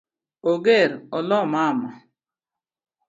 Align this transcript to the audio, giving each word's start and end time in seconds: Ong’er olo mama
Ong’er 0.49 0.91
olo 1.17 1.39
mama 1.53 1.89